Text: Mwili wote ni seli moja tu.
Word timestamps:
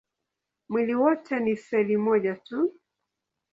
Mwili 0.69 0.95
wote 0.95 1.39
ni 1.39 1.57
seli 1.57 1.97
moja 1.97 2.35
tu. 2.35 2.73